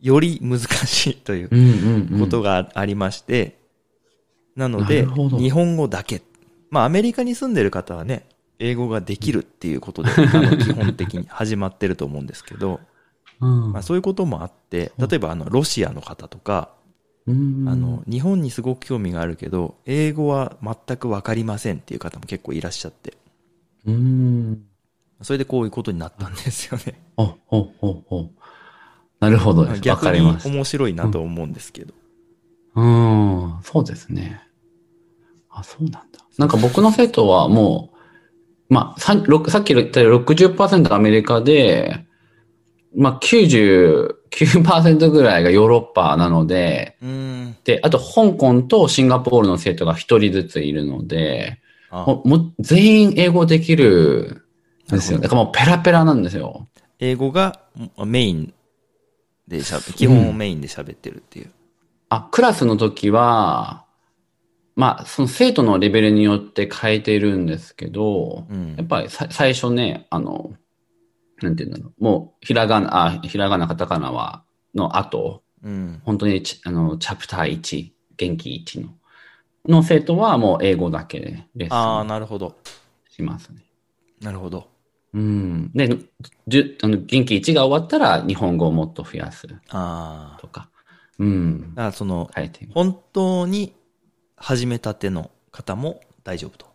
[0.00, 2.18] より難しいという。
[2.18, 3.58] ことがありまして、
[4.56, 6.22] なので、日本語だけ。
[6.70, 8.26] まあ、アメリカに住んでる方はね、
[8.58, 12.80] 英語ができるっていうことで、あの、基本的に始まってると思うんですけど、
[13.40, 16.70] うんまあ、そういうこともあって、例えばあの、ロシアの方とか、
[17.26, 23.14] うんあの、日本にすごく興味があるけど、英語は全くわかりませんっていう方も結構いらっしゃって、
[23.87, 24.64] うん。
[25.22, 27.00] それでこういうことになったんですよね。
[27.16, 28.30] お、お、お、お。
[29.20, 29.74] なるほどです。
[29.74, 30.48] わ逆にかります。
[30.48, 31.94] 面白いなと思うんですけど。
[32.74, 34.40] うん、そうですね。
[35.48, 36.02] あ、そうなんだ。
[36.38, 37.90] なんか僕の生徒はも
[38.68, 42.06] う、まあ、さろさっき言ったように60%アメリカで、
[42.96, 47.56] まあ99%ぐらいがヨーロッパなので、うん。
[47.64, 54.42] で、あと香港とシンガポールの生徒が一人ずついるので、あもうもう全員英語できるん
[54.92, 55.18] ですよ。
[55.18, 56.68] だからもうペラペラなんですよ。
[56.98, 57.61] 英語が
[58.05, 58.55] メイン
[59.48, 61.50] で喋基本をメインで喋ってるっていう。
[62.09, 63.85] あ、クラスの時は、
[64.76, 70.52] まあ、その生徒のレベルによって変えているんですけど、うんやっぱりさ最初ね、あの、
[71.42, 72.05] なんて言うんだろう。
[72.05, 76.00] もう、ひらがな、あ、ひらがな、カタカナは、の後、うん。
[76.05, 78.88] 本当にち、あの、チャプター1、元気1の、
[79.68, 82.57] の生徒はもう英語だけでレッああ、スンなるほど。
[83.11, 83.62] しますね。
[84.20, 84.71] なるほど。
[85.14, 85.70] うん。
[85.75, 85.88] で、
[86.46, 90.40] じゅあの元気1が終わったら日本語をもっと増やすああ。
[90.40, 90.70] とか、
[91.18, 91.61] うん。
[91.75, 93.75] だからその、変えてみ本当に
[94.37, 96.66] 始めたての方も大丈夫と。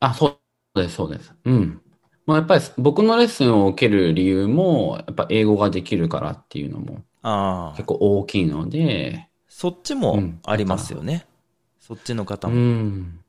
[0.00, 0.38] あ、そ
[0.74, 1.32] うです、そうです。
[1.44, 1.80] うん。
[2.26, 7.86] まあ、やっぱり僕のレッスンを受ける理由も、やっぱ英語ができるからっていうのもああ結。
[7.86, 11.26] 構大きいので、そっちもありますよね。
[11.80, 12.56] そっちの方うも。
[12.56, 13.20] ん。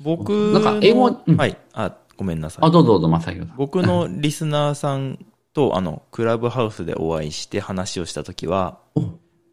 [0.00, 1.58] 僕なんか英語のうんはい。
[1.72, 2.70] あ、ごめんなさあ、い。
[2.70, 3.56] どうぞどうぞ、正宏さん。
[3.56, 9.02] 僕のリスナーさんと、あの、クラブハウスでお会いして話をしたときは、お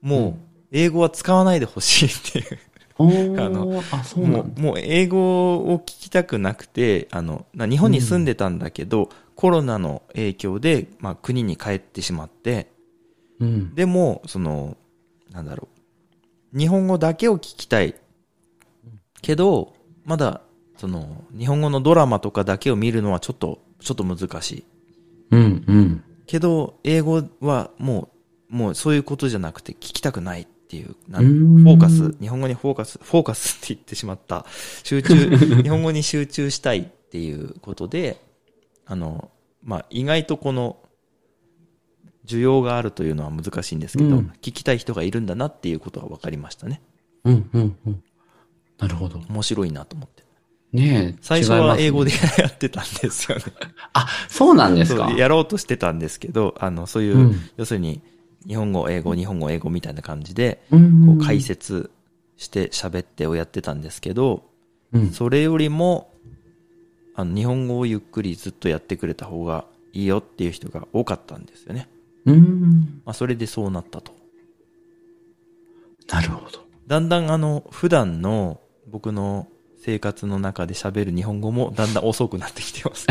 [0.01, 0.35] もう、
[0.71, 2.59] 英語は使わないでほしいっていう。
[3.39, 4.41] あのあ、そうなも。
[4.41, 12.71] う、もう英語を聞きたくなくて、あの、な日本に住んでたんだけど、コロナの影響で、まあ国に帰ってしまって、
[13.39, 13.75] うん。
[13.75, 14.77] でも、その、
[15.31, 15.67] なんだろ
[16.53, 16.57] う。
[16.57, 17.95] 日本語だけを聞きたい。
[19.21, 19.73] けど、
[20.05, 20.41] まだ、
[20.77, 24.63] その、日本語のドラマとかだけを見るのはちょっと、ちょっと難しい。
[25.31, 26.03] うん、うん。
[26.25, 28.09] けど、英語はも
[28.49, 34.45] う、もうそういうことじゃなくて聞きたくないっていう、なんうフんォーカス、日本語にフォーカス、フォーカスって言ってしまった。
[34.83, 35.15] 集中、
[35.63, 38.21] 日本語に集中したいっていうことで、
[38.85, 39.31] あの、
[39.63, 40.77] まあ、意外とこの、
[42.25, 46.81] 需要があるというのは難しいんですけど、うん聞きたい人がいるんだなっていうことが分かりましたね。
[47.25, 48.03] うん、うん、うん。
[48.79, 49.19] なるほど。
[49.29, 50.22] 面白いなと思って。
[50.73, 51.17] ねえ。
[51.21, 53.43] 最初は英語でやってたんですよね。
[53.93, 55.11] あ、そうなんですか？
[55.11, 58.01] やろうとしてたんですけど、あの、そういう、うん要するに、
[58.47, 61.91] 日本語、英語、日本語、英語みたいな感じで、うんこう解説
[62.37, 64.43] して喋ってをやってたんですけど、
[64.91, 65.11] うん。
[65.11, 66.11] それよりも、
[67.15, 71.87] あの、日本語をゆっくりずっとやってくれた方がいいよっていう人が多かったんですよね。
[72.25, 73.01] うん。
[73.05, 74.11] まあ、それでそうなったと。
[76.11, 76.63] なるほど。
[76.87, 79.47] だんだんあの、普段の僕の
[79.85, 83.05] 生活の中で喋る日本語もだんだん遅くなってきてます。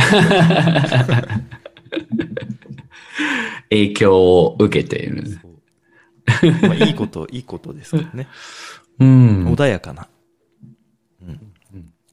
[3.69, 5.39] 影響を受けている。
[6.63, 8.27] まあ、いいこと、いいことですけどね。
[8.99, 9.47] うん。
[9.53, 10.09] 穏やかな。
[11.21, 11.41] うん。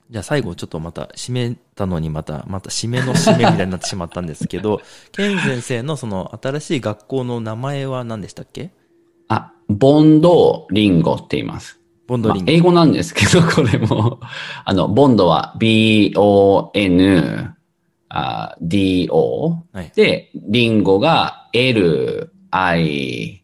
[0.10, 4.82] じゃあ最後ちょっとまた締めたのにまた、また締めの締めみたいになってしまったんですけど、
[5.14, 8.72] ケン先生のその新しい学校の名前は何でしたっけ？
[9.30, 11.79] あ、ボンドリンゴって言います。
[12.10, 12.52] ボンドリンゴ。
[12.52, 14.20] まあ英語なんですけど、これも。
[14.66, 17.56] あの、ボンドは B-O-N、
[18.10, 19.64] あ D-O。
[19.72, 19.92] はい。
[19.96, 23.44] で、リンゴが L-I、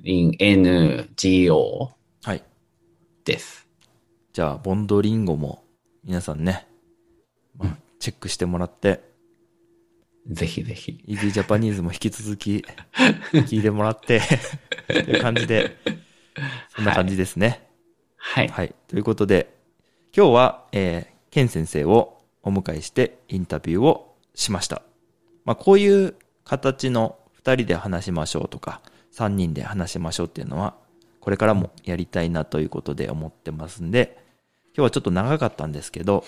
[0.00, 1.90] リン N-G-O
[2.22, 2.42] はい。
[3.24, 3.66] です。
[4.32, 5.64] じゃあ、ボンドリンゴも
[6.04, 6.68] 皆さんね、
[7.58, 9.00] まあ、チェックしてもらって、
[10.28, 11.02] ぜひぜひ。
[11.04, 12.64] イージージャパニーズも引き続き
[13.34, 14.20] 聞いてもらって、
[14.86, 15.76] という感じで、
[16.76, 17.48] そんな感じですね。
[17.48, 17.71] はい。
[18.48, 18.74] はい。
[18.88, 19.52] ということで、
[20.16, 24.82] 今日は、えー、ケン先生をお迎えしてインタビューをしました。
[25.44, 26.14] まあ、こういう
[26.44, 30.74] 形の二人で話しましょうとか、三人で話しましょうっていうのは、
[31.20, 34.16] これからもやりたいなということで思ってますんで、
[34.74, 36.24] 今日はちょっと長かったんですけど、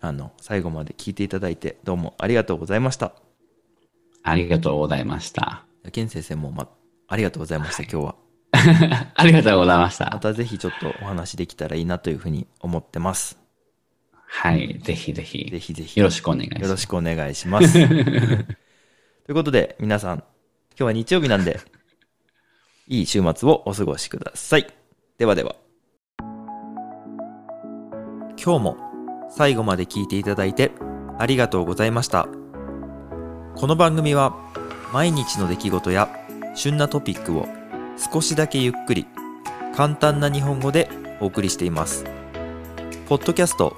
[0.00, 3.12] あの、最後まで聞いていただいてどうもありがとうございました。
[4.22, 5.64] ありがとうございました。
[5.92, 6.68] ケン先生も、ま、
[7.06, 8.25] ありがとうございました、今日は。
[9.14, 10.18] ありがとうございましまた。
[10.18, 13.38] たぜひちょっとお話できたらいいなというふうに思ってます。
[14.26, 14.78] はい。
[14.82, 15.48] ぜひぜひ。
[15.50, 16.00] ぜひぜひ。
[16.00, 16.62] よろしくお願いします。
[16.62, 17.72] よろしくお願いします。
[17.86, 17.88] とい
[19.30, 20.26] うことで、皆さん、今
[20.78, 21.60] 日は日曜日なんで、
[22.88, 24.66] いい週末をお過ごしください。
[25.18, 25.56] ではでは。
[28.42, 28.76] 今日も
[29.30, 30.70] 最後まで聞いていただいて
[31.18, 32.28] ありがとうございました。
[33.56, 34.36] この番組は
[34.92, 36.08] 毎日の出来事や
[36.54, 37.48] 旬なトピックを
[37.96, 39.06] 少しだけゆっくり
[39.74, 40.88] 簡単な日本語で
[41.20, 42.04] お送りしています。
[43.08, 43.76] ポッドキャスト、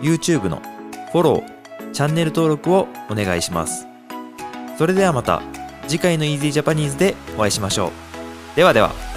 [0.00, 0.60] YouTube の
[1.12, 3.86] フォロー、チャンネル登録をお願いします。
[4.78, 5.42] それではまた
[5.88, 7.90] 次回の Easy Japanese でお会いしましょう。
[8.56, 9.15] ではでは。